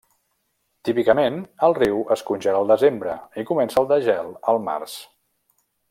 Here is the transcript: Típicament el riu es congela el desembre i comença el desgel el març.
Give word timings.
Típicament 0.87 1.37
el 1.67 1.75
riu 1.79 2.01
es 2.17 2.23
congela 2.31 2.63
el 2.63 2.73
desembre 2.73 3.13
i 3.43 3.47
comença 3.51 3.81
el 3.83 3.89
desgel 3.95 4.33
el 4.55 4.63
març. 4.71 4.99